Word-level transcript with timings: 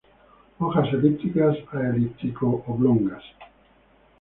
Hojas 0.57 0.91
elípticas 0.93 1.55
a 1.73 1.79
elíptico-oblongas. 1.89 3.21